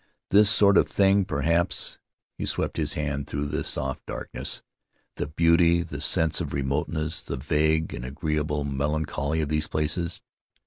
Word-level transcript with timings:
This 0.31 0.49
sort 0.49 0.77
of 0.77 0.87
thing, 0.89 1.25
perhaps 1.25 1.99
[he 2.35 2.47
swept 2.47 2.77
his 2.77 2.93
hand 2.93 3.27
through 3.27 3.45
the 3.45 3.63
soft 3.63 4.03
darkness]... 4.07 4.63
the 5.17 5.27
beauty, 5.27 5.83
the 5.83 6.01
sense 6.01 6.41
of 6.41 6.55
remoteness, 6.55 7.21
the 7.21 7.37
vague 7.37 7.93
and 7.93 8.03
agreeable 8.03 8.65
melan 8.65 9.05
choly 9.05 9.43
of 9.43 9.49
these 9.49 9.67
places. 9.67 10.23